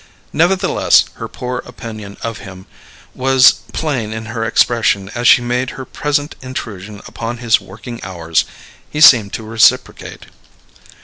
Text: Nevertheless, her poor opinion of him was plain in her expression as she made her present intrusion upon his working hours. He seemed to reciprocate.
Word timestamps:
Nevertheless, 0.33 1.05
her 1.17 1.27
poor 1.27 1.59
opinion 1.59 2.17
of 2.23 2.39
him 2.39 2.65
was 3.13 3.59
plain 3.71 4.11
in 4.11 4.25
her 4.33 4.43
expression 4.43 5.09
as 5.13 5.27
she 5.27 5.43
made 5.43 5.69
her 5.77 5.85
present 5.85 6.33
intrusion 6.41 7.03
upon 7.05 7.37
his 7.37 7.61
working 7.61 8.03
hours. 8.03 8.45
He 8.89 8.99
seemed 8.99 9.31
to 9.33 9.43
reciprocate. 9.43 10.25